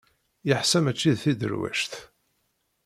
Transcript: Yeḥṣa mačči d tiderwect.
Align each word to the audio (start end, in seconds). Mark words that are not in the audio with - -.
Yeḥṣa 0.47 0.79
mačči 0.83 1.11
d 1.15 1.17
tiderwect. 1.23 1.93